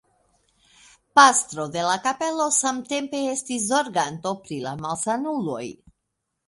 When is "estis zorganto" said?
3.35-4.35